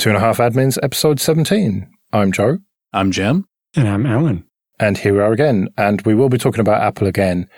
[0.00, 1.86] Two and a Half Admins, episode 17.
[2.14, 2.60] I'm Joe.
[2.90, 3.44] I'm Jim.
[3.76, 4.46] And I'm Alan.
[4.78, 5.68] And here we are again.
[5.76, 7.50] And we will be talking about Apple again.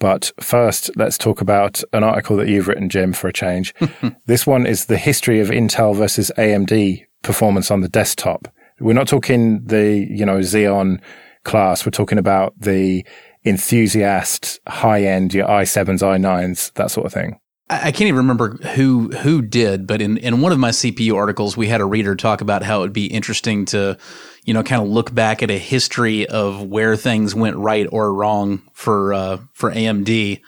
[0.00, 3.72] But first, let's talk about an article that you've written, Jim, for a change.
[4.26, 8.48] this one is the history of Intel versus AMD performance on the desktop.
[8.80, 11.00] We're not talking the, you know, Xeon
[11.44, 11.86] class.
[11.86, 13.06] We're talking about the
[13.44, 17.38] enthusiast high end, your i7s, i9s, that sort of thing.
[17.82, 21.56] I can't even remember who who did, but in, in one of my CPU articles,
[21.56, 23.98] we had a reader talk about how it would be interesting to,
[24.44, 28.12] you know, kind of look back at a history of where things went right or
[28.12, 30.40] wrong for uh, for AMD.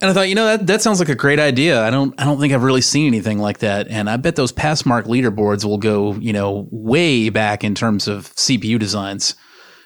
[0.00, 1.82] And I thought, you know, that that sounds like a great idea.
[1.82, 3.88] I don't I don't think I've really seen anything like that.
[3.88, 8.34] And I bet those Passmark leaderboards will go, you know, way back in terms of
[8.36, 9.34] CPU designs.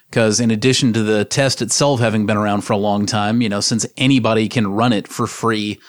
[0.08, 3.48] Because in addition to the test itself having been around for a long time, you
[3.48, 5.80] know, since anybody can run it for free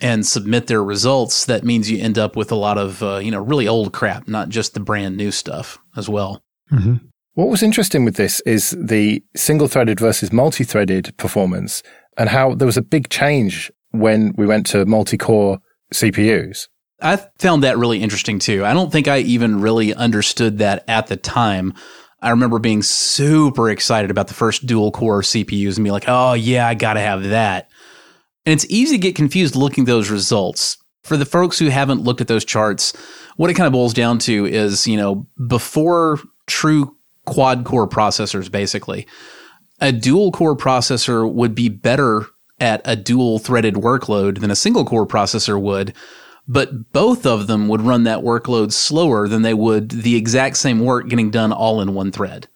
[0.00, 3.30] and submit their results, that means you end up with a lot of uh, you
[3.30, 6.42] know really old crap, not just the brand new stuff as well.
[6.72, 6.96] Mm-hmm.
[7.34, 11.82] What was interesting with this is the single-threaded versus multi-threaded performance,
[12.16, 15.58] and how there was a big change when we went to multi-core
[15.92, 16.68] CPUs.
[17.00, 18.64] I found that really interesting too.
[18.64, 21.74] I don't think I even really understood that at the time.
[22.22, 26.32] I remember being super excited about the first dual core CPUs and be like, oh,
[26.32, 27.68] yeah, I got to have that.
[28.46, 30.76] And it's easy to get confused looking at those results.
[31.02, 32.94] For the folks who haven't looked at those charts,
[33.36, 38.50] what it kind of boils down to is, you know, before true quad core processors,
[38.50, 39.06] basically,
[39.80, 42.26] a dual core processor would be better
[42.60, 45.94] at a dual threaded workload than a single core processor would.
[46.46, 50.80] But both of them would run that workload slower than they would the exact same
[50.80, 52.48] work getting done all in one thread.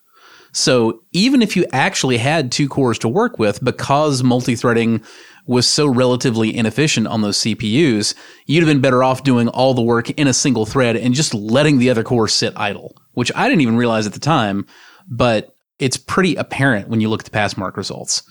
[0.52, 5.02] So even if you actually had two cores to work with, because multi-threading
[5.48, 9.82] was so relatively inefficient on those CPUs, you'd have been better off doing all the
[9.82, 13.48] work in a single thread and just letting the other core sit idle, which I
[13.48, 14.66] didn't even realize at the time,
[15.08, 18.22] but it's pretty apparent when you look at the Passmark results.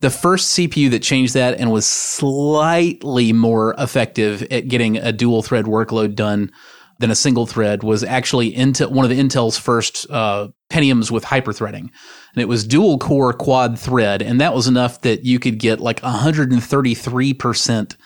[0.00, 5.42] The first CPU that changed that and was slightly more effective at getting a dual
[5.42, 6.50] thread workload done
[6.98, 11.24] than a single thread was actually Intel, one of the Intel's first uh, Pentiums with
[11.24, 11.90] hyperthreading.
[12.34, 14.22] And it was dual core quad thread.
[14.22, 17.96] And that was enough that you could get like 133%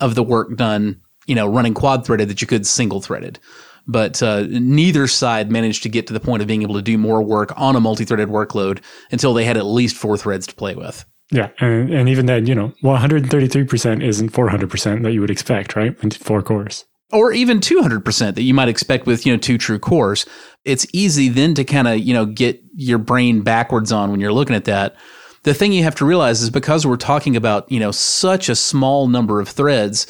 [0.00, 3.38] of the work done, you know, running quad threaded that you could single threaded.
[3.86, 6.96] But uh, neither side managed to get to the point of being able to do
[6.96, 8.80] more work on a multi threaded workload
[9.10, 11.04] until they had at least four threads to play with.
[11.30, 15.96] Yeah, and, and even then, you know, 133% isn't 400% that you would expect, right?
[16.02, 16.84] In four cores
[17.14, 20.26] or even 200% that you might expect with, you know, two true cores.
[20.64, 24.32] It's easy then to kind of, you know, get your brain backwards on when you're
[24.32, 24.96] looking at that.
[25.44, 28.56] The thing you have to realize is because we're talking about, you know, such a
[28.56, 30.06] small number of threads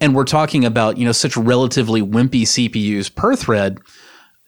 [0.00, 3.78] and we're talking about, you know, such relatively wimpy CPUs per thread,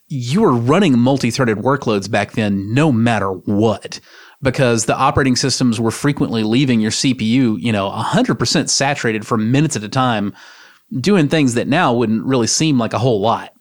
[0.09, 4.01] you were running multi-threaded workloads back then no matter what
[4.41, 9.77] because the operating systems were frequently leaving your CPU, you know, 100% saturated for minutes
[9.77, 10.33] at a time
[11.01, 13.55] doing things that now wouldn't really seem like a whole lot.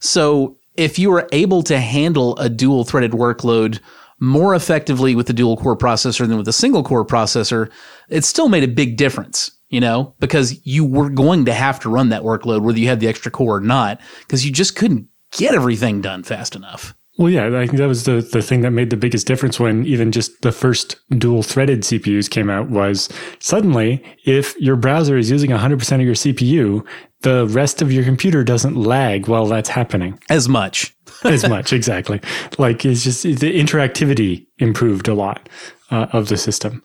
[0.00, 3.80] So if you were able to handle a dual threaded workload
[4.20, 7.70] more effectively with the dual core processor than with a single core processor,
[8.08, 11.88] it still made a big difference, you know, because you were going to have to
[11.88, 15.08] run that workload whether you had the extra core or not, because you just couldn't
[15.30, 16.94] get everything done fast enough.
[17.16, 19.86] Well, yeah, I think that was the, the thing that made the biggest difference when
[19.86, 23.08] even just the first dual threaded CPUs came out was
[23.38, 26.84] suddenly if your browser is using 100% of your CPU,
[27.20, 30.18] the rest of your computer doesn't lag while that's happening.
[30.28, 30.92] As much.
[31.24, 32.20] as much, exactly.
[32.58, 35.48] Like it's just the interactivity improved a lot
[35.92, 36.82] uh, of the system.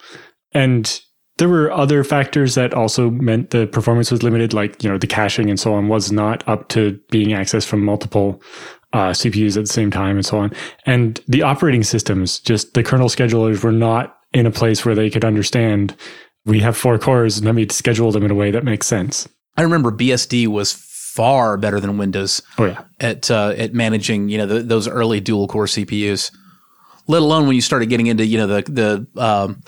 [0.51, 1.01] And
[1.39, 5.07] there were other factors that also meant the performance was limited, like, you know, the
[5.07, 8.41] caching and so on was not up to being accessed from multiple
[8.93, 10.51] uh, CPUs at the same time and so on.
[10.85, 15.09] And the operating systems, just the kernel schedulers were not in a place where they
[15.09, 15.95] could understand
[16.45, 19.27] we have four cores, and let me schedule them in a way that makes sense.
[19.57, 22.41] I remember BSD was far better than Windows.
[22.57, 26.31] Oh yeah, at uh, at managing you know the, those early dual core CPUs.
[27.07, 29.61] Let alone when you started getting into you know the the um,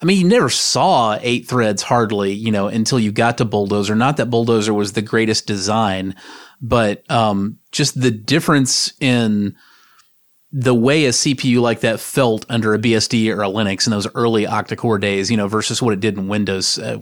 [0.00, 3.96] I mean, you never saw eight threads hardly, you know, until you got to Bulldozer.
[3.96, 6.14] Not that Bulldozer was the greatest design,
[6.60, 9.56] but um, just the difference in
[10.50, 14.08] the way a CPU like that felt under a BSD or a Linux in those
[14.14, 16.78] early octa-core days, you know, versus what it did in Windows.
[16.78, 16.98] Uh,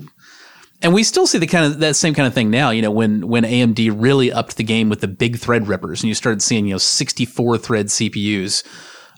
[0.83, 2.91] and we still see the kind of that same kind of thing now, you know,
[2.91, 6.67] when when AMD really upped the game with the big Threadrippers and you started seeing,
[6.67, 8.65] you know, 64 thread CPUs.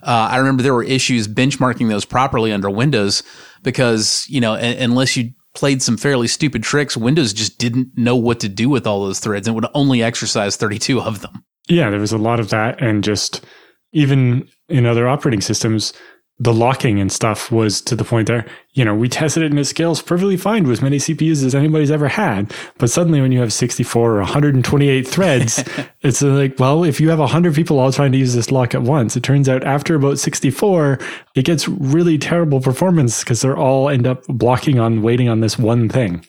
[0.01, 3.23] Uh, I remember there were issues benchmarking those properly under Windows
[3.63, 8.15] because, you know, a- unless you played some fairly stupid tricks, Windows just didn't know
[8.15, 11.43] what to do with all those threads and would only exercise 32 of them.
[11.67, 12.81] Yeah, there was a lot of that.
[12.81, 13.45] And just
[13.91, 15.93] even in other operating systems,
[16.41, 19.59] the locking and stuff was to the point there, you know, we tested it and
[19.59, 22.53] it scales perfectly fine with as many CPUs as anybody's ever had.
[22.77, 25.63] But suddenly when you have 64 or 128 threads,
[26.01, 28.83] it's like, well, if you have 100 people all trying to use this lock at
[28.83, 30.97] once, it turns out after about 64,
[31.35, 35.59] it gets really terrible performance because they're all end up blocking on waiting on this
[35.59, 36.25] one thing.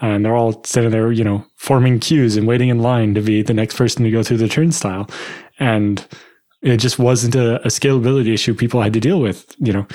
[0.00, 3.42] And they're all sitting there, you know, forming queues and waiting in line to be
[3.42, 5.08] the next person to go through the turnstile.
[5.60, 6.04] And
[6.62, 9.54] it just wasn't a, a, scalability issue people had to deal with.
[9.58, 9.86] You know,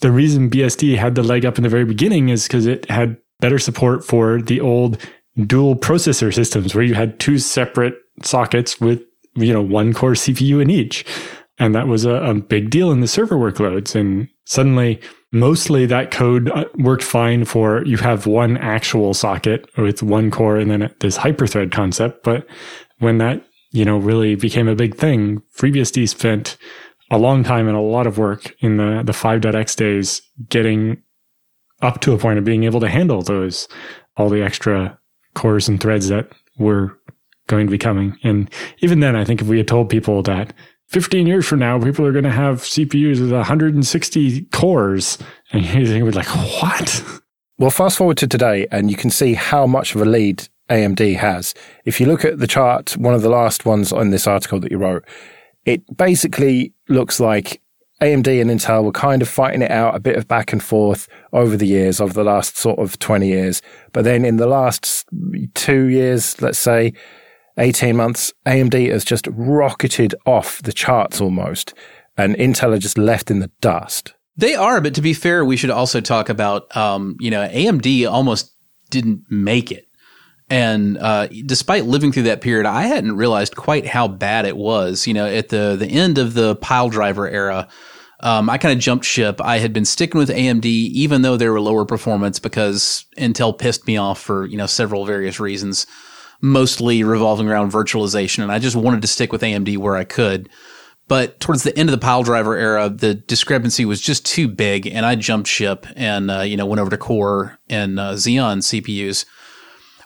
[0.00, 3.16] the reason BSD had the leg up in the very beginning is because it had
[3.40, 4.98] better support for the old
[5.46, 9.02] dual processor systems where you had two separate sockets with,
[9.34, 11.04] you know, one core CPU in each.
[11.58, 13.94] And that was a, a big deal in the server workloads.
[13.94, 15.00] And suddenly,
[15.30, 20.56] mostly that code uh, worked fine for you have one actual socket with one core
[20.56, 22.24] and then this hyperthread concept.
[22.24, 22.46] But
[22.98, 23.44] when that
[23.74, 25.42] you know, really became a big thing.
[25.58, 26.56] FreeBSD spent
[27.10, 31.02] a long time and a lot of work in the, the 5.x days getting
[31.82, 33.66] up to a point of being able to handle those,
[34.16, 34.96] all the extra
[35.34, 36.96] cores and threads that were
[37.48, 38.16] going to be coming.
[38.22, 38.48] And
[38.78, 40.54] even then, I think if we had told people that
[40.90, 45.18] 15 years from now, people are going to have CPUs with 160 cores,
[45.50, 46.28] and you would be like,
[46.62, 47.02] what?
[47.58, 51.16] Well, fast forward to today, and you can see how much of a lead AMD
[51.16, 51.54] has.
[51.84, 54.70] If you look at the chart, one of the last ones on this article that
[54.70, 55.04] you wrote,
[55.64, 57.60] it basically looks like
[58.00, 61.08] AMD and Intel were kind of fighting it out, a bit of back and forth
[61.32, 63.62] over the years, over the last sort of 20 years.
[63.92, 65.06] But then in the last
[65.54, 66.92] two years, let's say
[67.58, 71.72] 18 months, AMD has just rocketed off the charts almost,
[72.16, 74.14] and Intel are just left in the dust.
[74.36, 78.10] They are, but to be fair, we should also talk about, um, you know, AMD
[78.10, 78.52] almost
[78.90, 79.86] didn't make it.
[80.54, 85.04] And uh, despite living through that period, I hadn't realized quite how bad it was.
[85.04, 87.66] You know, at the the end of the Piledriver era,
[88.20, 89.40] um, I kind of jumped ship.
[89.40, 93.88] I had been sticking with AMD, even though they were lower performance, because Intel pissed
[93.88, 95.88] me off for you know several various reasons,
[96.40, 100.48] mostly revolving around virtualization, and I just wanted to stick with AMD where I could.
[101.08, 105.04] But towards the end of the Piledriver era, the discrepancy was just too big, and
[105.04, 109.24] I jumped ship and uh, you know went over to Core and uh, Xeon CPUs.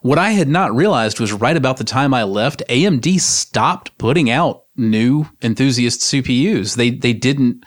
[0.02, 4.30] What I had not realized was right about the time I left, AMD stopped putting
[4.30, 6.76] out new enthusiast CPUs.
[6.76, 7.64] They they didn't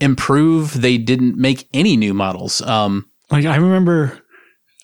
[0.00, 0.80] improve.
[0.80, 2.62] They didn't make any new models.
[2.62, 4.20] Um, like I remember,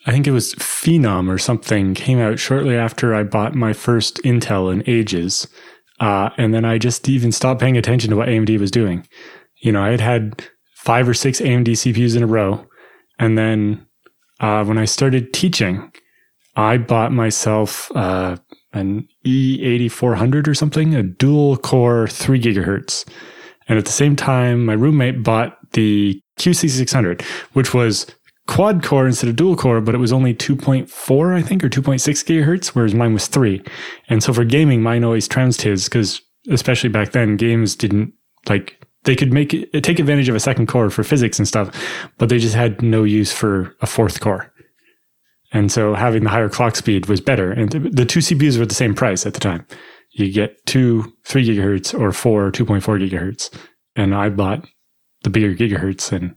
[0.06, 4.18] I think it was Phenom or something came out shortly after I bought my first
[4.24, 5.46] Intel in ages,
[6.00, 9.06] uh, and then I just even stopped paying attention to what AMD was doing.
[9.62, 12.66] You know, I had had five or six AMD CPUs in a row,
[13.18, 13.86] and then
[14.40, 15.92] uh, when I started teaching
[16.56, 18.36] I bought myself uh,
[18.72, 23.08] an E8400 or something, a dual core three gigahertz.
[23.68, 27.22] And at the same time, my roommate bought the Q6600,
[27.52, 28.06] which was
[28.48, 32.00] quad core instead of dual core, but it was only 2.4, I think, or 2.6
[32.24, 33.62] gigahertz, whereas mine was three.
[34.08, 36.20] And so for gaming, mine always trounced his because,
[36.50, 38.12] especially back then, games didn't
[38.48, 41.70] like they could make it, take advantage of a second core for physics and stuff,
[42.18, 44.51] but they just had no use for a fourth core.
[45.52, 47.52] And so having the higher clock speed was better.
[47.52, 49.66] And the two CPUs were the same price at the time.
[50.10, 53.50] You get two, three gigahertz or four, 2.4 gigahertz.
[53.94, 54.66] And I bought
[55.22, 56.34] the bigger gigahertz and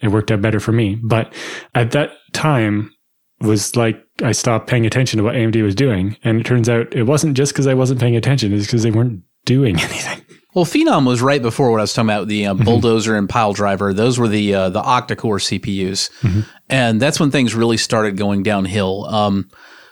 [0.00, 0.96] it worked out better for me.
[1.02, 1.32] But
[1.74, 2.92] at that time
[3.40, 6.16] was like I stopped paying attention to what AMD was doing.
[6.24, 8.90] And it turns out it wasn't just because I wasn't paying attention, it's because they
[8.90, 10.22] weren't doing anything.
[10.58, 12.64] Well, Phenom was right before what I was talking about the uh, mm-hmm.
[12.64, 13.94] bulldozer and Piledriver.
[13.94, 16.40] Those were the uh, the octa-core CPUs, mm-hmm.
[16.68, 19.04] and that's when things really started going downhill.
[19.04, 19.50] Um,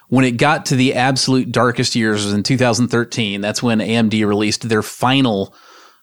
[0.08, 3.40] when it got to the absolute darkest years was in 2013.
[3.40, 5.54] That's when AMD released their final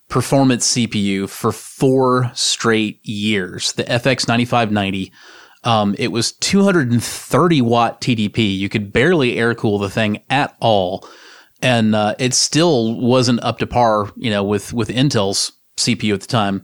[0.08, 5.12] performance CPU for four straight years, the FX 9590.
[5.66, 8.58] Um, it was 230 watt TDP.
[8.58, 11.06] You could barely air cool the thing at all
[11.64, 16.22] and uh, it still wasn't up to par, you know, with with Intel's CPU at
[16.22, 16.64] the time.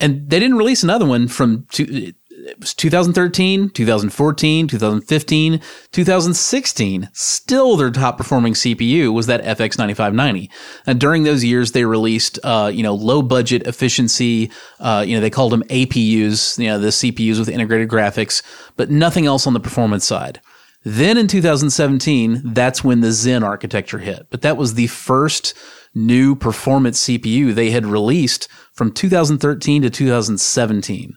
[0.00, 2.14] And they didn't release another one from two,
[2.46, 5.60] it was 2013, 2014, 2015,
[5.92, 7.10] 2016.
[7.12, 10.50] Still, their top performing CPU was that FX 9590.
[10.86, 14.50] And during those years, they released, uh, you know, low budget efficiency.
[14.78, 18.42] Uh, you know, they called them APUs, you know, the CPUs with integrated graphics,
[18.76, 20.40] but nothing else on the performance side.
[20.82, 24.28] Then in 2017, that's when the Zen architecture hit.
[24.30, 25.54] But that was the first
[25.94, 31.16] new performance CPU they had released from 2013 to 2017.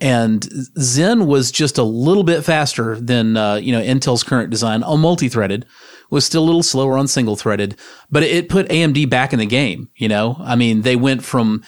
[0.00, 0.44] And
[0.78, 5.00] Zen was just a little bit faster than uh, you know Intel's current design on
[5.00, 5.66] multi-threaded,
[6.10, 7.76] was still a little slower on single-threaded,
[8.10, 9.88] but it put AMD back in the game.
[9.96, 11.62] You know, I mean, they went from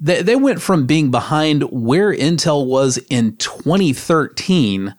[0.00, 4.94] they, they went from being behind where Intel was in 2013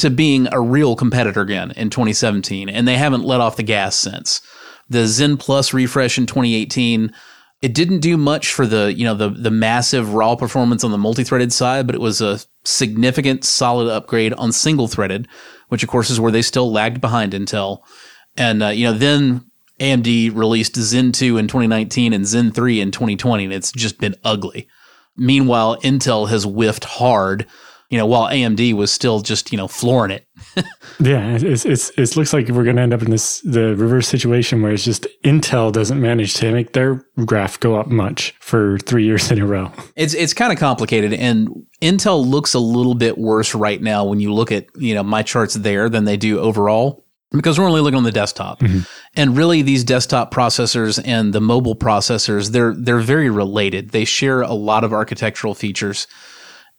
[0.00, 3.96] to being a real competitor again in 2017, and they haven't let off the gas
[3.96, 4.40] since.
[4.88, 7.12] The Zen Plus refresh in 2018
[7.62, 10.98] it didn't do much for the you know the the massive raw performance on the
[10.98, 15.28] multi-threaded side, but it was a significant solid upgrade on single-threaded,
[15.68, 17.82] which of course is where they still lagged behind Intel.
[18.36, 19.44] And uh, you know then
[19.78, 24.14] AMD released Zen 2 in 2019 and Zen 3 in 2020, and it's just been
[24.24, 24.68] ugly.
[25.16, 27.46] Meanwhile, Intel has whiffed hard
[27.90, 30.26] you know, while AMD was still just, you know, flooring it.
[31.00, 34.06] yeah, it's, it's, it looks like we're going to end up in this, the reverse
[34.06, 38.78] situation where it's just Intel doesn't manage to make their graph go up much for
[38.78, 39.72] three years in a row.
[39.96, 41.48] It's, it's kind of complicated and
[41.82, 45.22] Intel looks a little bit worse right now when you look at, you know, my
[45.22, 48.60] charts there than they do overall because we're only looking on the desktop.
[48.60, 48.80] Mm-hmm.
[49.16, 53.90] And really these desktop processors and the mobile processors, they're they're very related.
[53.90, 56.06] They share a lot of architectural features.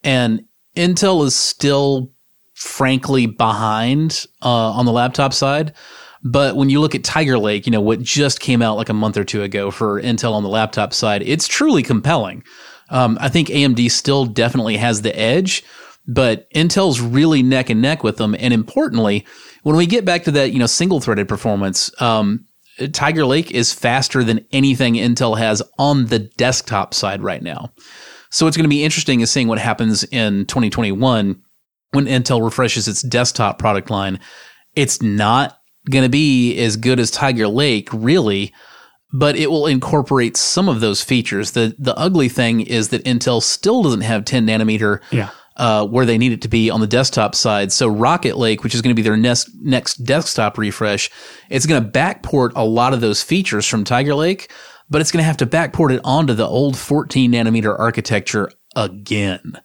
[0.03, 2.11] And Intel is still
[2.53, 5.73] frankly behind uh, on the laptop side.
[6.23, 8.93] But when you look at Tiger Lake, you know, what just came out like a
[8.93, 12.43] month or two ago for Intel on the laptop side, it's truly compelling.
[12.89, 15.63] Um, I think AMD still definitely has the edge,
[16.07, 18.35] but Intel's really neck and neck with them.
[18.37, 19.25] And importantly,
[19.63, 22.45] when we get back to that, you know, single threaded performance, um,
[22.93, 27.71] Tiger Lake is faster than anything Intel has on the desktop side right now.
[28.31, 31.41] So what's going to be interesting is seeing what happens in 2021
[31.91, 34.19] when Intel refreshes its desktop product line.
[34.73, 35.59] It's not
[35.89, 38.53] going to be as good as Tiger Lake, really,
[39.11, 41.51] but it will incorporate some of those features.
[41.51, 45.29] The the ugly thing is that Intel still doesn't have 10 nanometer yeah.
[45.57, 47.73] uh, where they need it to be on the desktop side.
[47.73, 51.09] So Rocket Lake, which is going to be their next next desktop refresh,
[51.49, 54.49] it's going to backport a lot of those features from Tiger Lake
[54.91, 59.59] but it's going to have to backport it onto the old 14 nanometer architecture again.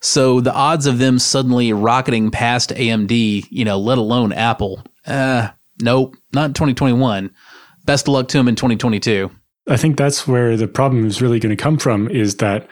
[0.00, 5.50] So the odds of them suddenly rocketing past AMD, you know, let alone Apple, uh,
[5.80, 7.30] nope, not in 2021.
[7.84, 9.30] Best of luck to them in 2022.
[9.68, 12.66] I think that's where the problem is really going to come from is that,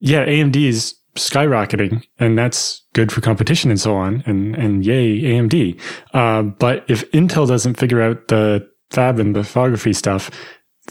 [0.00, 4.22] yeah, AMD is skyrocketing and that's good for competition and so on.
[4.26, 5.78] And, and yay, AMD.
[6.14, 10.30] Uh, but if Intel doesn't figure out the fab and lithography stuff,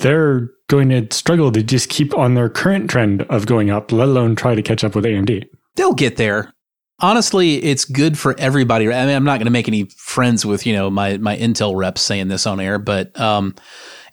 [0.01, 4.08] they're going to struggle to just keep on their current trend of going up, let
[4.08, 5.48] alone try to catch up with AMD.
[5.75, 6.53] They'll get there.
[7.00, 8.88] Honestly, it's good for everybody.
[8.88, 11.75] I mean, I'm not going to make any friends with you know my my Intel
[11.75, 13.55] reps saying this on air, but um,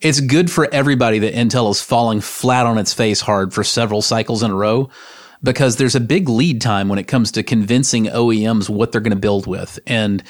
[0.00, 4.00] it's good for everybody that Intel is falling flat on its face hard for several
[4.00, 4.88] cycles in a row
[5.42, 9.10] because there's a big lead time when it comes to convincing OEMs what they're going
[9.10, 9.78] to build with.
[9.86, 10.22] And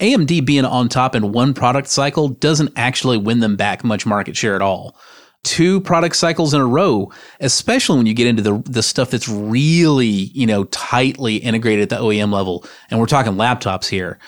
[0.00, 4.36] AMD being on top in one product cycle doesn't actually win them back much market
[4.36, 4.96] share at all.
[5.44, 9.28] Two product cycles in a row, especially when you get into the the stuff that's
[9.28, 14.18] really, you know, tightly integrated at the OEM level, and we're talking laptops here,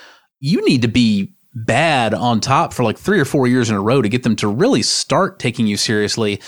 [0.40, 3.80] you need to be bad on top for like three or four years in a
[3.80, 6.40] row to get them to really start taking you seriously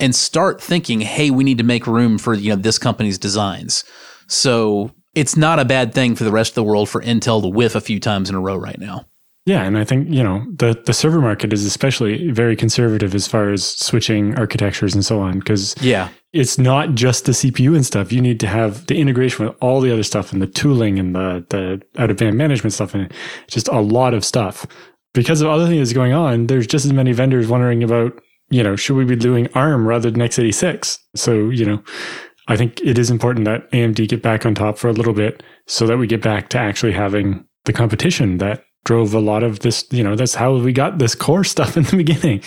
[0.00, 3.84] and start thinking, hey, we need to make room for, you know, this company's designs.
[4.26, 7.48] So it's not a bad thing for the rest of the world for Intel to
[7.48, 9.06] whiff a few times in a row right now.
[9.46, 13.28] Yeah, and I think you know the the server market is especially very conservative as
[13.28, 17.86] far as switching architectures and so on because yeah, it's not just the CPU and
[17.86, 18.12] stuff.
[18.12, 21.14] You need to have the integration with all the other stuff and the tooling and
[21.14, 23.12] the the out of band management stuff and
[23.46, 24.66] just a lot of stuff.
[25.14, 28.20] Because of other things going on, there's just as many vendors wondering about
[28.50, 30.98] you know should we be doing ARM rather than x86.
[31.14, 31.82] So you know
[32.48, 35.42] I think it is important that AMD get back on top for a little bit
[35.66, 39.60] so that we get back to actually having the competition that drove a lot of
[39.60, 39.84] this.
[39.90, 42.42] You know, that's how we got this core stuff in the beginning.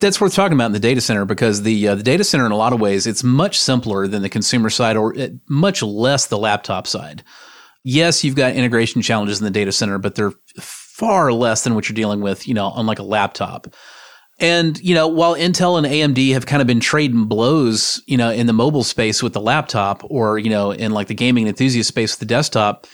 [0.00, 2.52] That's worth talking about in the data center because the uh, the data center, in
[2.52, 6.26] a lot of ways, it's much simpler than the consumer side, or uh, much less
[6.26, 7.22] the laptop side.
[7.84, 11.88] Yes, you've got integration challenges in the data center, but they're far less than what
[11.88, 13.66] you're dealing with, you know, on like a laptop.
[14.40, 18.30] And, you know, while Intel and AMD have kind of been trading blows, you know,
[18.30, 21.88] in the mobile space with the laptop or, you know, in like the gaming enthusiast
[21.88, 22.86] space with the desktop,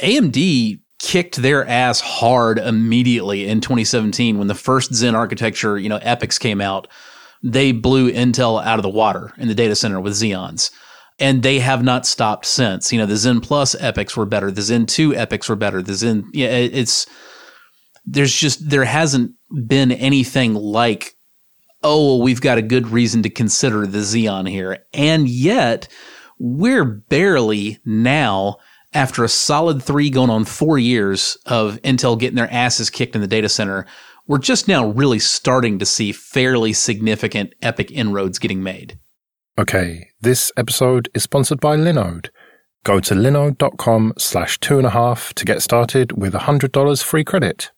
[0.00, 5.98] AMD kicked their ass hard immediately in 2017 when the first Zen architecture, you know,
[5.98, 6.88] Epycs came out.
[7.42, 10.70] They blew Intel out of the water in the data center with Xeons.
[11.18, 12.92] And they have not stopped since.
[12.92, 14.50] You know, the Zen Plus Epycs were better.
[14.50, 15.82] The Zen 2 Epycs were better.
[15.82, 17.06] The Zen, yeah, it's,
[18.04, 19.32] there's just, there hasn't
[19.66, 21.16] been anything like,
[21.82, 24.84] oh, well, we've got a good reason to consider the Xeon here.
[24.92, 25.88] And yet,
[26.38, 28.58] we're barely now
[28.94, 33.20] after a solid three going on four years of Intel getting their asses kicked in
[33.20, 33.86] the data center,
[34.26, 38.98] we're just now really starting to see fairly significant Epyc inroads getting made.
[39.58, 42.28] Okay, this episode is sponsored by Linode.
[42.84, 47.70] Go to linode.com slash two and a half to get started with $100 free credit.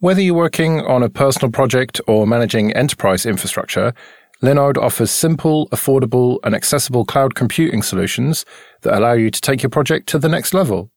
[0.00, 3.94] Whether you're working on a personal project or managing enterprise infrastructure,
[4.42, 8.44] Linode offers simple, affordable, and accessible cloud computing solutions
[8.82, 10.90] that allow you to take your project to the next level.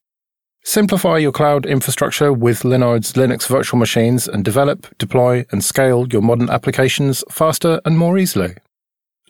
[0.65, 6.21] Simplify your cloud infrastructure with Linode's Linux virtual machines and develop, deploy, and scale your
[6.21, 8.53] modern applications faster and more easily.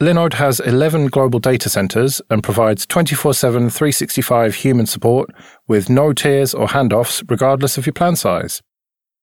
[0.01, 5.29] Linode has 11 global data centers and provides 24 7 365 human support
[5.67, 8.63] with no tiers or handoffs regardless of your plan size.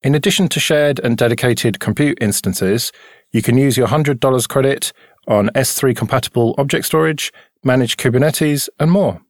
[0.07, 2.93] In addition to shared and dedicated compute instances,
[3.33, 4.93] you can use your $100 credit
[5.27, 7.33] on S3 compatible object storage,
[7.65, 9.21] manage Kubernetes, and more.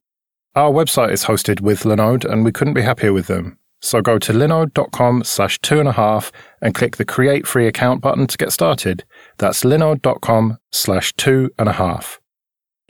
[0.54, 3.58] Our website is hosted with Linode and we couldn't be happier with them.
[3.80, 6.30] So go to linode.com slash two and a half
[6.60, 9.02] and click the create free account button to get started.
[9.38, 12.20] That's linode.com slash two and a half.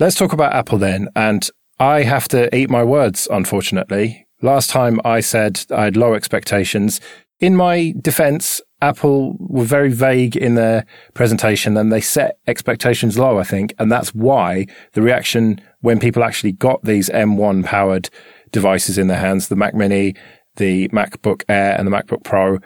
[0.00, 1.06] Let's talk about Apple then.
[1.14, 4.26] And I have to eat my words, unfortunately.
[4.42, 7.00] Last time I said I had low expectations.
[7.38, 13.38] In my defense, Apple were very vague in their presentation and they set expectations low,
[13.38, 13.74] I think.
[13.78, 18.10] And that's why the reaction when people actually got these M1 powered
[18.52, 20.14] devices in their hands, the Mac Mini,
[20.56, 22.58] the MacBook Air and the MacBook Pro,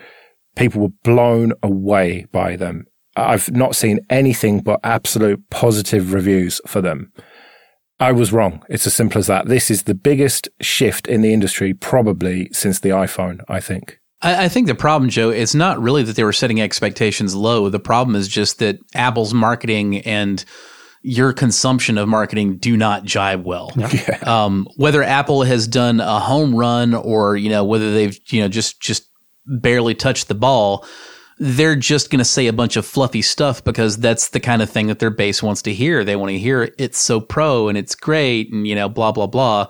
[0.57, 2.87] people were blown away by them.
[3.17, 7.13] I've not seen anything but absolute positive reviews for them.
[7.99, 8.65] I was wrong.
[8.69, 9.47] It's as simple as that.
[9.47, 14.00] This is the biggest shift in the industry probably since the iPhone, I think.
[14.23, 17.69] I, I think the problem, Joe, it's not really that they were setting expectations low.
[17.69, 20.45] The problem is just that Apple's marketing and
[21.03, 23.73] your consumption of marketing do not jibe well.
[23.91, 24.19] Yeah.
[24.23, 28.49] Um, whether Apple has done a home run or you know whether they've you know
[28.49, 29.09] just just
[29.47, 30.87] barely touched the ball,
[31.39, 34.71] they're just going to say a bunch of fluffy stuff because that's the kind of
[34.71, 36.05] thing that their base wants to hear.
[36.05, 39.27] They want to hear it's so pro and it's great and you know blah blah
[39.27, 39.67] blah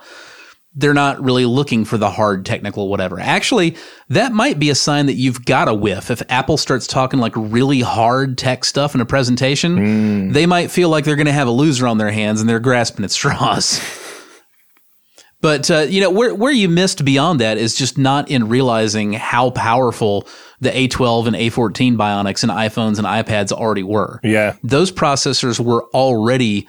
[0.74, 3.18] they're not really looking for the hard technical whatever.
[3.18, 3.76] Actually,
[4.08, 6.10] that might be a sign that you've got a whiff.
[6.10, 10.32] If Apple starts talking like really hard tech stuff in a presentation, mm.
[10.32, 12.60] they might feel like they're going to have a loser on their hands and they're
[12.60, 13.80] grasping at straws.
[15.40, 19.12] but uh, you know where where you missed beyond that is just not in realizing
[19.12, 20.28] how powerful
[20.60, 24.20] the A12 and A14 Bionics and iPhones and iPads already were.
[24.22, 26.68] Yeah, those processors were already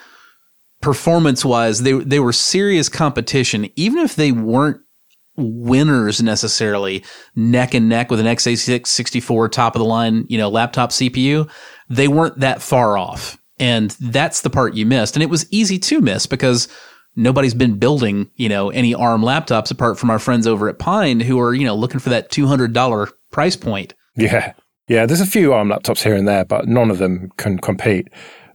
[0.81, 4.81] performance wise, they they were serious competition, even if they weren't
[5.37, 7.03] winners necessarily
[7.35, 11.49] neck and neck with an x86 64 top of the line, you know, laptop CPU,
[11.89, 13.37] they weren't that far off.
[13.59, 15.15] And that's the part you missed.
[15.15, 16.67] And it was easy to miss because
[17.15, 21.19] nobody's been building, you know, any ARM laptops apart from our friends over at Pine
[21.19, 23.93] who are, you know, looking for that $200 price point.
[24.15, 24.53] Yeah.
[24.87, 28.09] Yeah, there's a few ARM laptops here and there, but none of them can compete.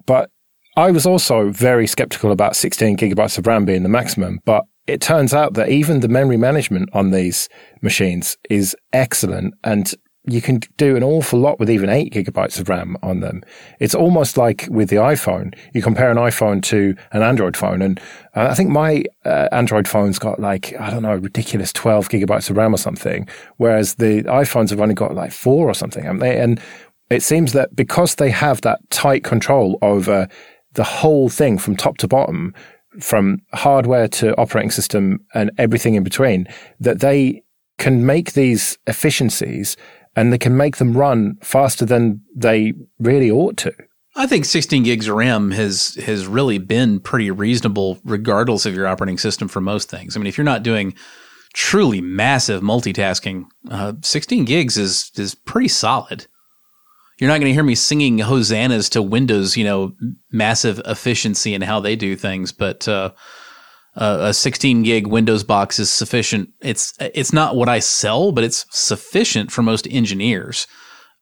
[0.06, 0.30] But
[0.76, 5.00] I was also very skeptical about 16 gigabytes of RAM being the maximum, but it
[5.00, 7.48] turns out that even the memory management on these
[7.80, 9.94] machines is excellent and
[10.28, 13.42] you can do an awful lot with even eight gigabytes of RAM on them.
[13.80, 15.56] It's almost like with the iPhone.
[15.72, 18.00] You compare an iPhone to an Android phone, and
[18.34, 22.50] uh, I think my uh, Android phone's got like I don't know, ridiculous twelve gigabytes
[22.50, 26.04] of RAM or something, whereas the iPhones have only got like four or something.
[26.04, 26.60] And, they, and
[27.08, 30.26] it seems that because they have that tight control over
[30.76, 32.54] the whole thing from top to bottom,
[33.00, 36.46] from hardware to operating system and everything in between,
[36.80, 37.42] that they
[37.78, 39.76] can make these efficiencies
[40.14, 43.72] and they can make them run faster than they really ought to.
[44.18, 48.86] I think 16 gigs of RAM has has really been pretty reasonable, regardless of your
[48.86, 50.16] operating system for most things.
[50.16, 50.94] I mean, if you're not doing
[51.52, 56.26] truly massive multitasking, uh, 16 gigs is is pretty solid.
[57.18, 59.92] You're not going to hear me singing hosannas to Windows, you know,
[60.30, 63.12] massive efficiency and how they do things, but uh,
[63.94, 66.50] a 16 gig Windows box is sufficient.
[66.60, 70.66] It's it's not what I sell, but it's sufficient for most engineers.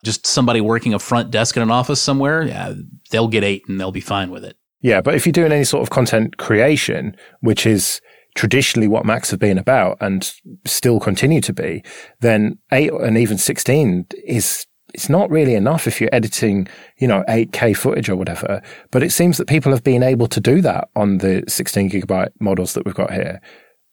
[0.03, 2.75] Just somebody working a front desk in an office somewhere, yeah,
[3.11, 4.57] they'll get eight and they'll be fine with it.
[4.81, 8.01] Yeah, but if you're doing any sort of content creation, which is
[8.35, 10.31] traditionally what Macs have been about and
[10.67, 11.83] still continue to be,
[12.21, 16.67] then eight and even 16 is it's not really enough if you're editing,
[16.99, 18.63] you know, 8K footage or whatever.
[18.91, 22.31] But it seems that people have been able to do that on the 16 gigabyte
[22.41, 23.41] models that we've got here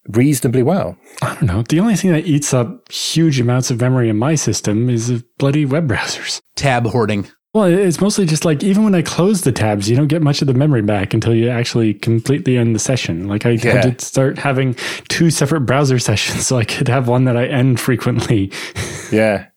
[0.10, 0.98] reasonably well.
[1.22, 1.64] I don't know.
[1.68, 5.66] The only thing that eats up huge amounts of memory in my system is bloody
[5.66, 6.42] web browsers.
[6.56, 7.28] Tab hoarding.
[7.54, 10.42] Well, it's mostly just like even when I close the tabs, you don't get much
[10.42, 13.28] of the memory back until you actually completely end the session.
[13.28, 13.82] Like I Yeah.
[13.84, 14.74] had to start having
[15.10, 18.52] two separate browser sessions so I could have one that I end frequently.
[19.12, 19.48] Yeah,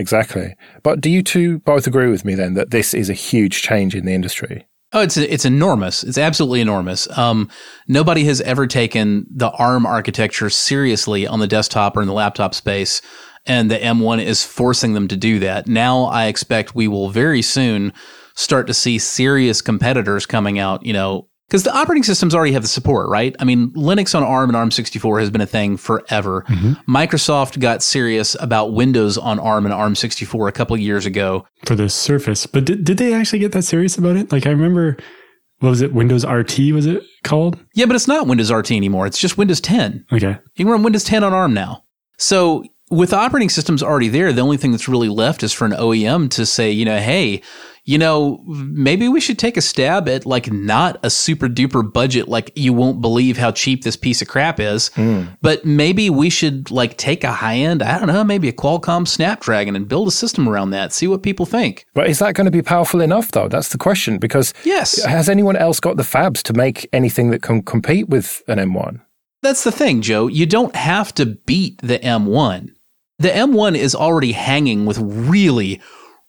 [0.00, 0.54] exactly.
[0.82, 3.94] But do you two both agree with me then that this is a huge change
[3.94, 4.66] in the industry?
[4.92, 6.02] Oh, it's it's enormous.
[6.02, 7.06] It's absolutely enormous.
[7.16, 7.48] Um,
[7.86, 12.56] nobody has ever taken the ARM architecture seriously on the desktop or in the laptop
[12.56, 13.00] space,
[13.46, 15.68] and the M1 is forcing them to do that.
[15.68, 17.92] Now, I expect we will very soon
[18.34, 20.84] start to see serious competitors coming out.
[20.84, 23.34] You know, because the operating systems already have the support, right?
[23.40, 26.44] I mean, Linux on ARM and ARM64 has been a thing forever.
[26.48, 26.88] Mm-hmm.
[26.88, 31.44] Microsoft got serious about Windows on ARM and ARM64 a couple of years ago.
[31.66, 32.46] for the Surface.
[32.46, 34.30] But did, did they actually get that serious about it?
[34.30, 34.96] Like I remember,
[35.58, 35.92] what was it?
[35.92, 37.58] Windows RT was it called?
[37.74, 39.06] Yeah, but it's not Windows RT anymore.
[39.06, 40.06] It's just Windows 10.
[40.12, 40.38] Okay.
[40.54, 41.82] You can run Windows 10 on ARM now.
[42.16, 45.72] So with operating systems already there, the only thing that's really left is for an
[45.72, 47.40] OEM to say, you know, hey,
[47.84, 52.28] you know, maybe we should take a stab at like not a super duper budget,
[52.28, 55.24] like you won't believe how cheap this piece of crap is, hmm.
[55.40, 59.08] but maybe we should like take a high end, I don't know, maybe a Qualcomm
[59.08, 61.86] Snapdragon and build a system around that, see what people think.
[61.94, 63.48] But is that going to be powerful enough, though?
[63.48, 64.18] That's the question.
[64.18, 65.02] Because Yes.
[65.04, 69.00] has anyone else got the fabs to make anything that can compete with an M1?
[69.42, 70.26] That's the thing, Joe.
[70.26, 72.70] You don't have to beat the M1.
[73.20, 75.78] The M1 is already hanging with really,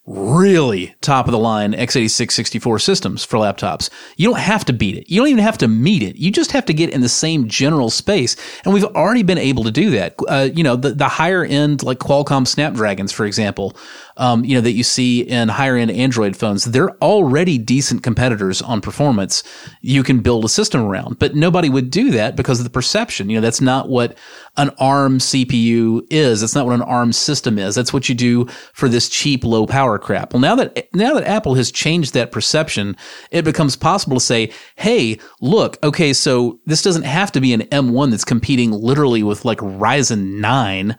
[0.06, 3.90] really top of the line x86 64 systems for laptops.
[4.18, 5.10] You don't have to beat it.
[5.10, 6.18] You don't even have to meet it.
[6.18, 8.36] You just have to get in the same general space.
[8.66, 10.16] And we've already been able to do that.
[10.28, 13.74] Uh, you know, the, the higher end, like Qualcomm Snapdragons, for example,
[14.22, 18.62] um, you know, that you see in higher end Android phones, they're already decent competitors
[18.62, 19.44] on performance.
[19.82, 23.32] You can build a system around, but nobody would do that because of the perception.
[23.32, 24.16] You know, that's not what
[24.58, 26.42] an ARM CPU is.
[26.42, 27.74] That's not what an ARM system is.
[27.74, 30.34] That's what you do for this cheap, low power crap.
[30.34, 32.96] Well, now that, now that Apple has changed that perception,
[33.32, 37.62] it becomes possible to say, Hey, look, okay, so this doesn't have to be an
[37.62, 40.96] M1 that's competing literally with like Ryzen 9.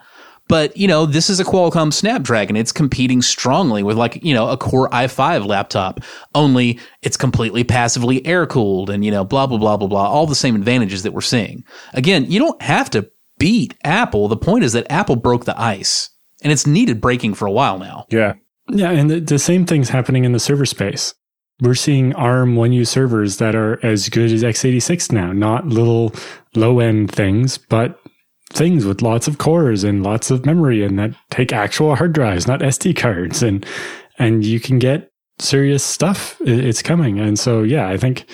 [0.53, 2.57] But, you know, this is a Qualcomm Snapdragon.
[2.57, 6.01] It's competing strongly with like, you know, a Core i5 laptop,
[6.35, 10.07] only it's completely passively air cooled and, you know, blah, blah, blah, blah, blah.
[10.07, 11.65] All the same advantages that we're seeing.
[11.95, 14.29] Again, you don't have to beat Apple.
[14.29, 16.11] The point is that Apple broke the ice
[16.43, 18.05] and it's needed breaking for a while now.
[18.11, 18.35] Yeah.
[18.69, 21.15] Yeah, and the, the same thing's happening in the server space.
[21.63, 26.13] We're seeing ARM 1U servers that are as good as x86 now, not little
[26.55, 27.99] low end things, but
[28.53, 32.47] things with lots of cores and lots of memory and that take actual hard drives,
[32.47, 33.43] not SD cards.
[33.43, 33.67] And,
[34.19, 36.37] and you can get serious stuff.
[36.41, 37.19] It's coming.
[37.19, 38.27] And so, yeah, I think,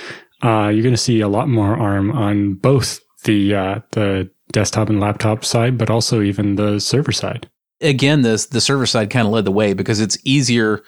[0.42, 4.88] uh, you're going to see a lot more ARM on both the, uh, the desktop
[4.88, 7.48] and laptop side, but also even the server side.
[7.80, 10.82] again, the the server side kind of led the way because it's easier.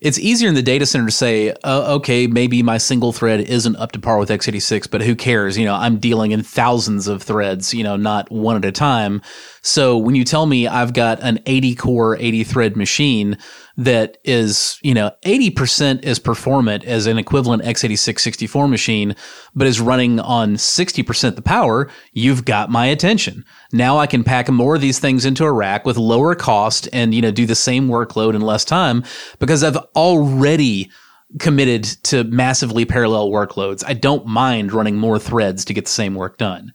[0.00, 3.76] It's easier in the data center to say, uh, okay, maybe my single thread isn't
[3.76, 5.58] up to par with x86, but who cares?
[5.58, 9.20] You know, I'm dealing in thousands of threads, you know, not one at a time.
[9.62, 13.36] So when you tell me I've got an 80 core, 80 thread machine
[13.76, 19.14] that is, you know, 80% as performant as an equivalent x86 64 machine,
[19.54, 23.44] but is running on 60% the power, you've got my attention.
[23.72, 27.14] Now I can pack more of these things into a rack with lower cost and,
[27.14, 29.04] you know, do the same workload in less time
[29.38, 30.90] because I've already
[31.38, 33.84] committed to massively parallel workloads.
[33.86, 36.72] I don't mind running more threads to get the same work done.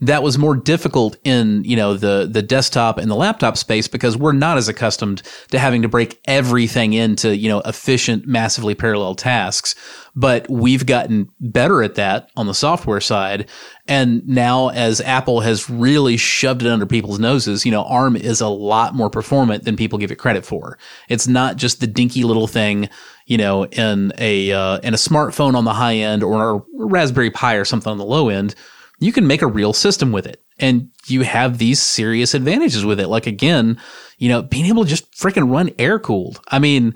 [0.00, 4.16] That was more difficult in, you know, the the desktop and the laptop space because
[4.16, 9.16] we're not as accustomed to having to break everything into, you know, efficient massively parallel
[9.16, 9.74] tasks.
[10.14, 13.48] But we've gotten better at that on the software side.
[13.88, 18.40] And now as Apple has really shoved it under people's noses, you know, ARM is
[18.40, 20.78] a lot more performant than people give it credit for.
[21.08, 22.88] It's not just the dinky little thing,
[23.26, 27.30] you know, in a uh, in a smartphone on the high end or a Raspberry
[27.30, 28.54] Pi or something on the low end.
[28.98, 32.98] You can make a real system with it, and you have these serious advantages with
[32.98, 33.08] it.
[33.08, 33.78] Like again,
[34.18, 36.40] you know, being able to just freaking run air cooled.
[36.48, 36.94] I mean,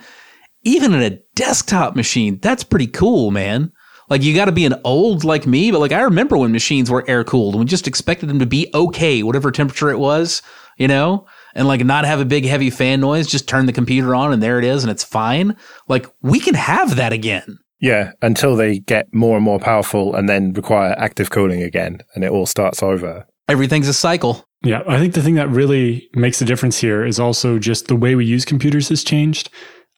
[0.65, 3.73] even in a desktop machine, that's pretty cool, man.
[4.09, 6.91] Like you got to be an old like me, but like I remember when machines
[6.91, 10.43] were air cooled and we just expected them to be okay, whatever temperature it was,
[10.77, 13.27] you know, and like not have a big heavy fan noise.
[13.27, 15.57] Just turn the computer on and there it is, and it's fine.
[15.89, 17.59] Like we can have that again.
[17.83, 22.23] Yeah, until they get more and more powerful and then require active cooling again and
[22.25, 23.27] it all starts over.
[23.49, 24.47] Everything's a cycle.
[24.63, 27.97] Yeah, I think the thing that really makes a difference here is also just the
[27.97, 29.51] way we use computers has changed.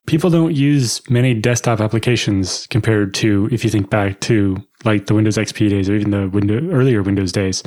[0.07, 5.13] People don't use many desktop applications compared to if you think back to like the
[5.13, 7.61] Windows XP days or even the window, earlier Windows days.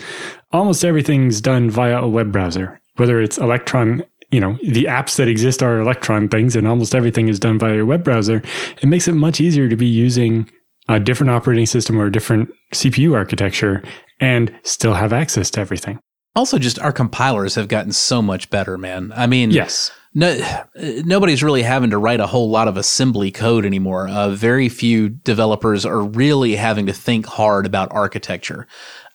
[0.51, 5.29] Almost everything's done via a web browser, whether it's Electron you know, the apps that
[5.29, 8.43] exist are Electron things and almost everything is done via your web browser.
[8.83, 10.51] It makes it much easier to be using
[10.89, 13.83] a different operating system or a different CPU architecture
[14.21, 15.99] and still have access to everything.
[16.35, 19.13] Also, just our compilers have gotten so much better, man.
[19.17, 19.91] I mean, yes.
[20.15, 20.41] No,
[21.05, 24.09] nobody's really having to write a whole lot of assembly code anymore.
[24.09, 28.67] Uh, very few developers are really having to think hard about architecture.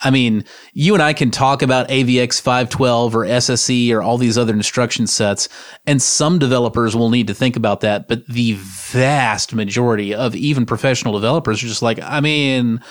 [0.01, 4.37] I mean, you and I can talk about AVX 512 or SSE or all these
[4.37, 5.49] other instruction sets,
[5.87, 8.07] and some developers will need to think about that.
[8.07, 12.81] But the vast majority of even professional developers are just like, I mean,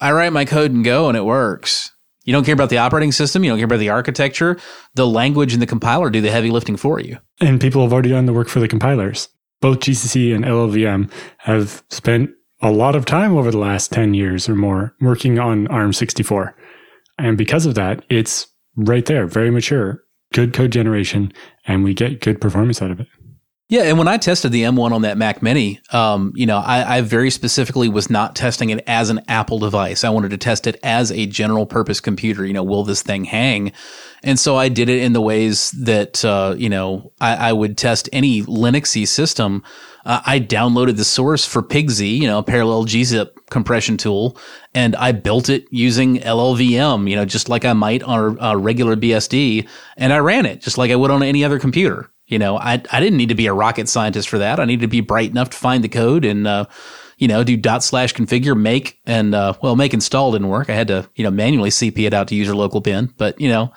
[0.00, 1.91] I write my code and go and it works.
[2.24, 3.42] You don't care about the operating system.
[3.42, 4.58] You don't care about the architecture.
[4.94, 7.18] The language and the compiler do the heavy lifting for you.
[7.40, 9.28] And people have already done the work for the compilers.
[9.60, 12.30] Both GCC and LLVM have spent
[12.60, 16.54] a lot of time over the last 10 years or more working on ARM64.
[17.18, 21.32] And because of that, it's right there, very mature, good code generation,
[21.66, 23.08] and we get good performance out of it.
[23.68, 26.98] Yeah, and when I tested the M1 on that Mac Mini, um, you know, I,
[26.98, 30.04] I, very specifically was not testing it as an Apple device.
[30.04, 32.44] I wanted to test it as a general purpose computer.
[32.44, 33.72] You know, will this thing hang?
[34.22, 37.78] And so I did it in the ways that uh, you know I, I, would
[37.78, 39.62] test any Linuxy system.
[40.04, 44.36] Uh, I downloaded the source for PigZ, you know, a parallel gzip compression tool,
[44.74, 48.56] and I built it using LLVM, you know, just like I might on a, a
[48.56, 52.10] regular BSD, and I ran it just like I would on any other computer.
[52.32, 54.58] You know, I I didn't need to be a rocket scientist for that.
[54.58, 56.64] I needed to be bright enough to find the code and uh,
[57.18, 60.70] you know do dot slash configure make and uh, well make install didn't work.
[60.70, 63.12] I had to you know manually CP it out to user local bin.
[63.18, 63.70] But you know,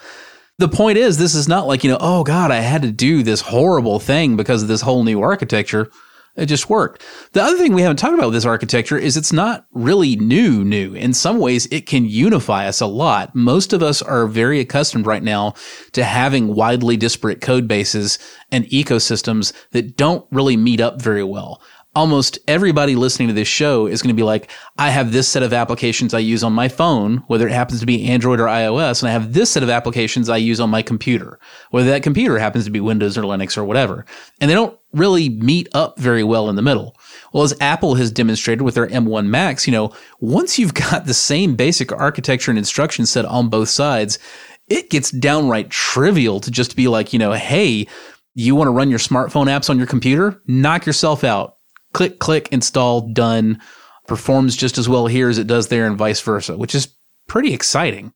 [0.57, 3.23] the point is this is not like you know oh god I had to do
[3.23, 5.91] this horrible thing because of this whole new architecture.
[6.35, 7.03] It just worked.
[7.31, 10.65] The other thing we haven't talked about with this architecture is it's not really new,
[10.65, 10.93] new.
[10.93, 13.33] In some ways, it can unify us a lot.
[13.33, 15.53] Most of us are very accustomed right now
[15.93, 18.19] to having widely disparate code bases
[18.51, 21.61] and ecosystems that don't really meet up very well
[21.95, 25.43] almost everybody listening to this show is going to be like, I have this set
[25.43, 29.01] of applications I use on my phone, whether it happens to be Android or iOS,
[29.01, 31.39] and I have this set of applications I use on my computer,
[31.71, 34.05] whether that computer happens to be Windows or Linux or whatever.
[34.41, 36.97] And they don't really meet up very well in the middle.
[37.31, 41.13] Well, as Apple has demonstrated with their M1 Macs, you know, once you've got the
[41.13, 44.19] same basic architecture and instruction set on both sides,
[44.67, 47.87] it gets downright trivial to just be like, you know, hey,
[48.33, 50.41] you want to run your smartphone apps on your computer?
[50.47, 51.54] Knock yourself out
[51.95, 53.59] click, click, install, done.
[54.05, 56.89] Performs just as well here as it does there, and vice versa, which is
[57.27, 58.11] pretty exciting.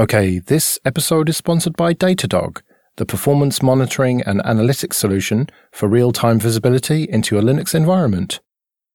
[0.00, 2.60] Okay, this episode is sponsored by Datadog,
[2.96, 8.40] the performance monitoring and analytics solution for real time visibility into a Linux environment.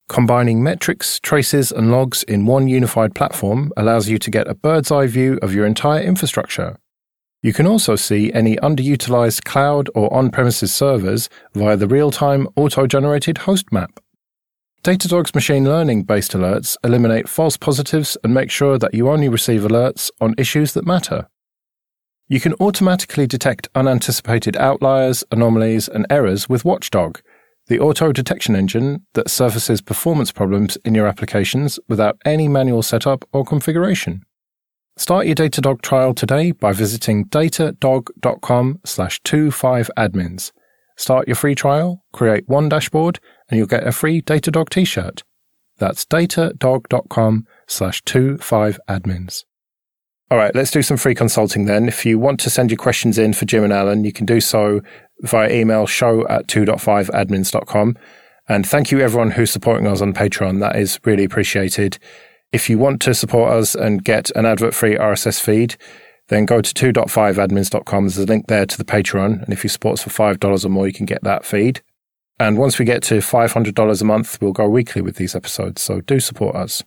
[0.10, 4.92] Combining metrics, traces, and logs in one unified platform allows you to get a bird's
[4.92, 6.78] eye view of your entire infrastructure.
[7.44, 12.48] You can also see any underutilized cloud or on premises servers via the real time
[12.56, 14.00] auto generated host map.
[14.82, 19.64] Datadog's machine learning based alerts eliminate false positives and make sure that you only receive
[19.64, 21.28] alerts on issues that matter.
[22.30, 27.20] You can automatically detect unanticipated outliers, anomalies, and errors with Watchdog,
[27.68, 33.26] the auto detection engine that surfaces performance problems in your applications without any manual setup
[33.34, 34.24] or configuration.
[34.96, 40.52] Start your Datadog trial today by visiting datadog.com slash 25admins.
[40.96, 45.24] Start your free trial, create one dashboard, and you'll get a free Datadog t-shirt.
[45.80, 49.46] That's datadog.com slash 25admins.
[50.30, 51.88] All right, let's do some free consulting then.
[51.88, 54.40] If you want to send your questions in for Jim and Alan, you can do
[54.40, 54.82] so
[55.22, 57.98] via email show at 2.5admins.com.
[58.48, 60.60] And thank you everyone who's supporting us on Patreon.
[60.60, 61.98] That is really appreciated.
[62.54, 65.76] If you want to support us and get an advert free RSS feed,
[66.28, 68.04] then go to 2.5admins.com.
[68.04, 69.44] There's a link there to the Patreon.
[69.44, 71.82] And if you support us for $5 or more, you can get that feed.
[72.40, 75.82] And once we get to $500 a month, we'll go weekly with these episodes.
[75.82, 76.84] So do support us.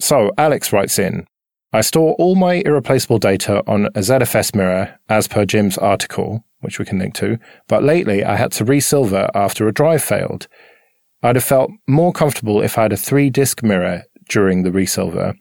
[0.00, 1.26] So Alex writes in,
[1.72, 6.80] I store all my irreplaceable data on a ZFS mirror as per Jim's article, which
[6.80, 7.38] we can link to.
[7.68, 10.48] But lately I had to resilver after a drive failed.
[11.22, 15.34] I'd have felt more comfortable if I had a three disc mirror during the resilver.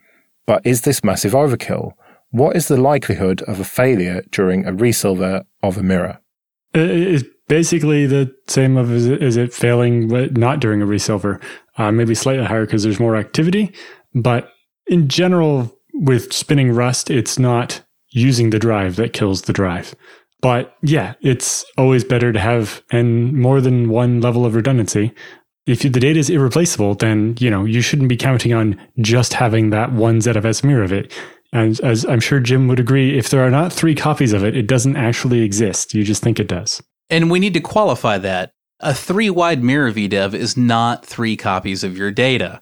[0.45, 1.91] But is this massive overkill?
[2.32, 6.19] What is the likelihood of a failure during a resilver of a mirror?
[6.73, 11.39] It's basically the same of as it, failing not during a resilver.
[11.78, 13.71] Uh, maybe slightly higher because there's more activity.
[14.13, 14.50] But
[14.88, 19.95] in general, with spinning rust, it's not using the drive that kills the drive.
[20.41, 25.13] But yeah, it's always better to have and more than one level of redundancy
[25.67, 29.69] if the data is irreplaceable, then you know you shouldn't be counting on just having
[29.69, 31.13] that one ZFS mirror of it.
[31.53, 34.56] And as I'm sure Jim would agree, if there are not three copies of it,
[34.56, 35.93] it doesn't actually exist.
[35.93, 36.82] You just think it does.
[37.10, 38.51] And we need to qualify that.
[38.80, 42.62] A three wide mirror VDEV is not three copies of your data.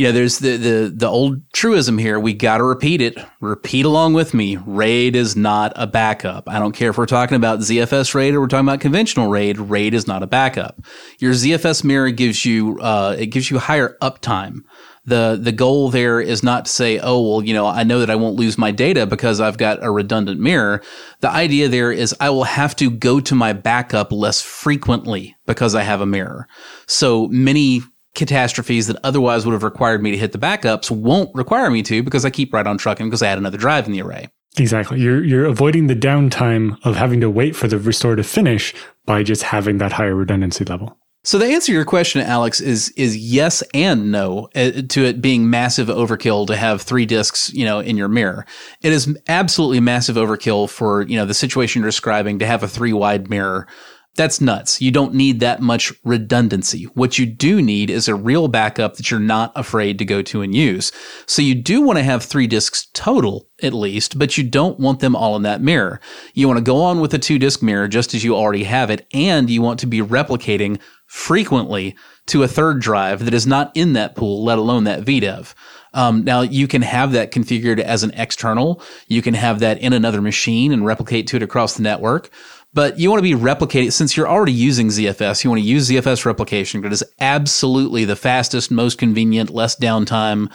[0.00, 2.18] Yeah, there's the, the, the old truism here.
[2.18, 3.18] We got to repeat it.
[3.42, 4.56] Repeat along with me.
[4.56, 6.48] RAID is not a backup.
[6.48, 9.58] I don't care if we're talking about ZFS RAID or we're talking about conventional RAID.
[9.58, 10.80] RAID is not a backup.
[11.18, 14.60] Your ZFS mirror gives you, uh, it gives you higher uptime.
[15.04, 18.08] The, the goal there is not to say, oh, well, you know, I know that
[18.08, 20.80] I won't lose my data because I've got a redundant mirror.
[21.20, 25.74] The idea there is I will have to go to my backup less frequently because
[25.74, 26.48] I have a mirror.
[26.86, 27.82] So many
[28.14, 32.02] catastrophes that otherwise would have required me to hit the backups won't require me to
[32.02, 34.28] because I keep right on trucking because I had another drive in the array.
[34.58, 35.00] Exactly.
[35.00, 38.74] You're you're avoiding the downtime of having to wait for the restore to finish
[39.06, 40.98] by just having that higher redundancy level.
[41.22, 45.20] So the answer to your question, Alex, is is yes and no uh, to it
[45.20, 48.46] being massive overkill to have three disks, you know, in your mirror.
[48.82, 52.68] It is absolutely massive overkill for you know the situation you're describing to have a
[52.68, 53.68] three wide mirror
[54.16, 54.80] that's nuts.
[54.82, 56.84] You don't need that much redundancy.
[56.94, 60.42] What you do need is a real backup that you're not afraid to go to
[60.42, 60.90] and use.
[61.26, 65.00] So you do want to have three disks total, at least, but you don't want
[65.00, 66.00] them all in that mirror.
[66.34, 68.90] You want to go on with a two disk mirror just as you already have
[68.90, 71.96] it, and you want to be replicating frequently
[72.26, 75.54] to a third drive that is not in that pool, let alone that VDEV.
[75.92, 78.82] Um, now you can have that configured as an external.
[79.08, 82.30] You can have that in another machine and replicate to it across the network.
[82.72, 85.42] But you want to be replicating since you're already using ZFS.
[85.42, 90.52] You want to use ZFS replication because it's absolutely the fastest, most convenient, less downtime,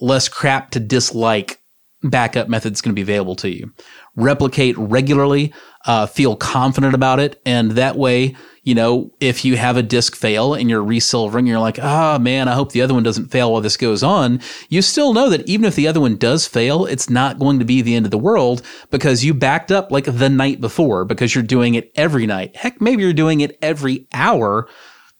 [0.00, 1.60] less crap to dislike
[2.02, 3.72] backup method that's going to be available to you.
[4.16, 5.52] Replicate regularly,
[5.86, 8.36] uh, feel confident about it, and that way
[8.68, 12.18] you know, if you have a disk fail and you're resilvering, you're like, ah, oh,
[12.18, 14.42] man, I hope the other one doesn't fail while this goes on.
[14.68, 17.64] You still know that even if the other one does fail, it's not going to
[17.64, 21.34] be the end of the world because you backed up like the night before because
[21.34, 22.56] you're doing it every night.
[22.56, 24.68] Heck, maybe you're doing it every hour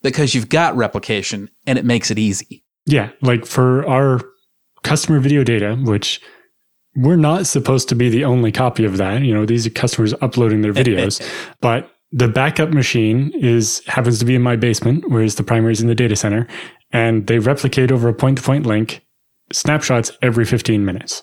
[0.03, 2.63] because you've got replication and it makes it easy.
[2.85, 3.13] Yeah.
[3.23, 4.21] Like for our
[4.83, 6.21] customer video data, which
[6.99, 9.23] we're not supposed to be the only copy of that.
[9.23, 11.25] You know, these are customers uploading their videos,
[11.61, 15.81] but the backup machine is happens to be in my basement, whereas the primary is
[15.81, 16.47] in the data center,
[16.91, 19.05] and they replicate over a point-to-point link
[19.53, 21.23] snapshots every 15 minutes.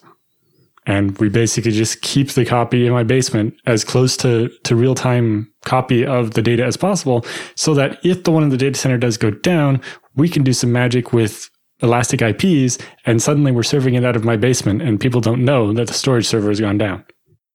[0.88, 4.94] And we basically just keep the copy in my basement as close to, to real
[4.94, 8.78] time copy of the data as possible so that if the one in the data
[8.78, 9.82] center does go down,
[10.16, 11.50] we can do some magic with
[11.82, 15.74] elastic IPs and suddenly we're serving it out of my basement and people don't know
[15.74, 17.04] that the storage server has gone down.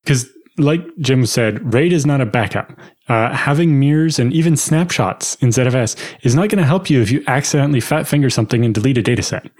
[0.04, 2.72] Because like Jim said, RAID is not a backup.
[3.08, 7.10] Uh, having mirrors and even snapshots in ZFS is not going to help you if
[7.10, 9.50] you accidentally fat finger something and delete a dataset.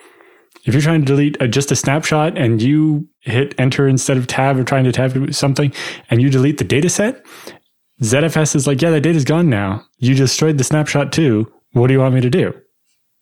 [0.65, 4.27] If you're trying to delete a, just a snapshot and you hit enter instead of
[4.27, 5.73] tab or trying to tab something
[6.11, 7.25] and you delete the dataset,
[8.03, 9.85] ZFS is like, yeah, that data's gone now.
[9.99, 11.51] You destroyed the snapshot too.
[11.73, 12.53] What do you want me to do?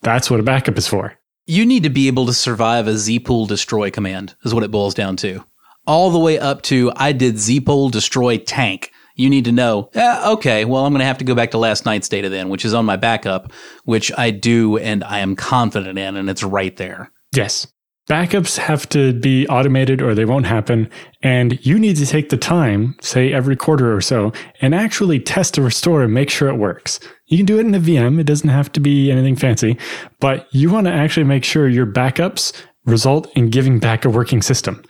[0.02, 1.14] That's what a backup is for.
[1.50, 4.94] You need to be able to survive a zpool destroy command, is what it boils
[4.94, 5.44] down to
[5.88, 8.92] all the way up to I did zpool destroy tank.
[9.16, 11.58] You need to know, eh, okay, well, I'm going to have to go back to
[11.58, 13.50] last night's data then, which is on my backup,
[13.84, 17.10] which I do and I am confident in, and it's right there.
[17.34, 17.66] Yes.
[18.08, 20.88] Backups have to be automated or they won't happen.
[21.22, 25.58] And you need to take the time, say every quarter or so, and actually test
[25.58, 27.00] a restore and make sure it works.
[27.28, 28.18] You can do it in a VM.
[28.18, 29.78] It doesn't have to be anything fancy,
[30.18, 32.52] but you want to actually make sure your backups
[32.84, 34.82] result in giving back a working system.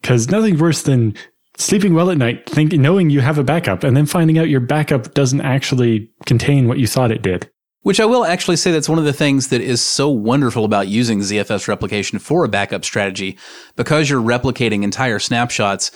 [0.00, 1.14] Because nothing worse than
[1.58, 4.60] sleeping well at night, thinking, knowing you have a backup, and then finding out your
[4.60, 7.50] backup doesn't actually contain what you thought it did.
[7.82, 10.88] Which I will actually say that's one of the things that is so wonderful about
[10.88, 13.38] using ZFS replication for a backup strategy.
[13.74, 15.90] Because you're replicating entire snapshots,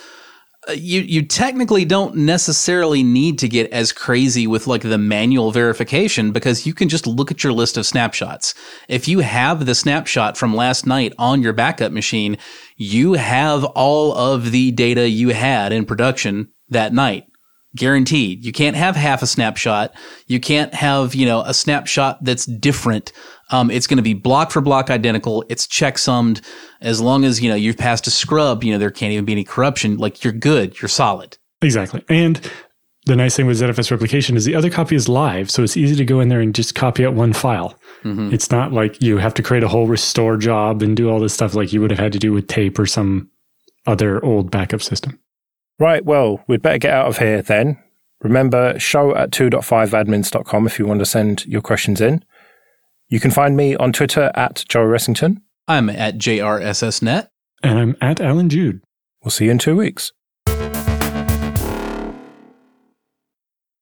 [0.67, 5.51] Uh, you you technically don't necessarily need to get as crazy with like the manual
[5.51, 8.53] verification because you can just look at your list of snapshots.
[8.87, 12.37] If you have the snapshot from last night on your backup machine,
[12.77, 17.25] you have all of the data you had in production that night.
[17.75, 18.45] Guaranteed.
[18.45, 19.93] You can't have half a snapshot.
[20.27, 23.11] You can't have, you know, a snapshot that's different.
[23.51, 25.43] Um, it's going to be block for block identical.
[25.49, 26.41] It's checksummed.
[26.81, 29.33] As long as, you know, you've passed a scrub, you know, there can't even be
[29.33, 29.97] any corruption.
[29.97, 30.81] Like you're good.
[30.81, 31.37] You're solid.
[31.61, 32.03] Exactly.
[32.09, 32.39] And
[33.05, 35.51] the nice thing with ZFS replication is the other copy is live.
[35.51, 37.77] So it's easy to go in there and just copy out one file.
[38.03, 38.33] Mm-hmm.
[38.33, 41.33] It's not like you have to create a whole restore job and do all this
[41.33, 43.29] stuff like you would have had to do with tape or some
[43.85, 45.19] other old backup system.
[45.79, 47.77] Right, well, we'd better get out of here then.
[48.21, 52.23] Remember, show at 2.5admins.com if you want to send your questions in.
[53.09, 55.41] You can find me on Twitter at Joe Ressington.
[55.67, 57.27] I'm at JRSSNet.
[57.61, 58.81] And I'm at Allan Jude.
[59.23, 60.11] We'll see you in two weeks.